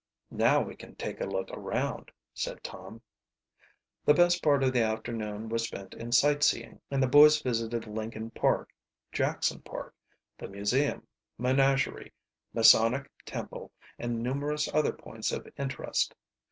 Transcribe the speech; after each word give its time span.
"Now 0.31 0.61
we 0.63 0.75
can 0.75 0.95
take 0.95 1.21
a 1.21 1.27
look 1.27 1.51
around," 1.51 2.09
said 2.33 2.63
Tom. 2.63 3.03
The 4.03 4.15
best 4.15 4.41
part 4.41 4.63
of 4.63 4.73
the 4.73 4.81
afternoon 4.81 5.47
was 5.47 5.67
spent 5.67 5.93
in 5.93 6.11
sight 6.11 6.41
seeing, 6.41 6.81
and 6.89 7.03
the 7.03 7.07
boys 7.07 7.39
visited 7.39 7.85
Lincoln 7.85 8.31
Park, 8.31 8.73
Jackson 9.11 9.61
Park, 9.61 9.93
the 10.39 10.47
museum, 10.47 11.05
menagerie, 11.37 12.13
Masonic 12.51 13.11
Temple, 13.27 13.71
and 13.99 14.23
numerous 14.23 14.67
other 14.73 14.91
points 14.91 15.31
of 15.31 15.47
interest. 15.59 16.15